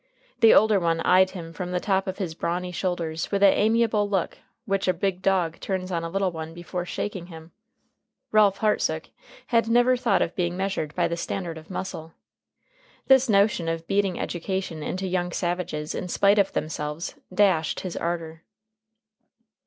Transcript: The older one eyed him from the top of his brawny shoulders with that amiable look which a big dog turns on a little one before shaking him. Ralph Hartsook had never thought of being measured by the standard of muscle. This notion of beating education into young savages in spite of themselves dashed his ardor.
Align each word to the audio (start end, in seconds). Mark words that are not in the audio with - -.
The 0.39 0.51
older 0.51 0.79
one 0.79 0.99
eyed 1.01 1.29
him 1.29 1.53
from 1.53 1.69
the 1.69 1.79
top 1.79 2.07
of 2.07 2.17
his 2.17 2.33
brawny 2.33 2.71
shoulders 2.71 3.29
with 3.31 3.41
that 3.41 3.55
amiable 3.55 4.09
look 4.09 4.39
which 4.65 4.87
a 4.87 4.93
big 4.95 5.21
dog 5.21 5.59
turns 5.59 5.91
on 5.91 6.03
a 6.03 6.09
little 6.09 6.31
one 6.31 6.55
before 6.55 6.85
shaking 6.87 7.27
him. 7.27 7.51
Ralph 8.31 8.57
Hartsook 8.61 9.11
had 9.53 9.67
never 9.69 9.95
thought 9.95 10.23
of 10.23 10.35
being 10.35 10.57
measured 10.57 10.95
by 10.95 11.07
the 11.07 11.15
standard 11.17 11.59
of 11.59 11.69
muscle. 11.69 12.13
This 13.05 13.29
notion 13.29 13.69
of 13.69 13.85
beating 13.85 14.19
education 14.19 14.81
into 14.81 15.05
young 15.05 15.31
savages 15.31 15.93
in 15.93 16.07
spite 16.07 16.39
of 16.39 16.53
themselves 16.53 17.13
dashed 17.31 17.81
his 17.81 17.95
ardor. 17.95 18.41